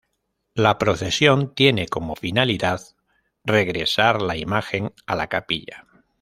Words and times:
La 0.55 0.79
procesión 0.79 1.53
tiene 1.53 1.87
como 1.87 2.15
finalidad 2.15 2.81
regresar 3.43 4.19
la 4.19 4.35
imagen 4.35 4.95
a 5.05 5.15
la 5.15 5.27
capilla. 5.27 5.85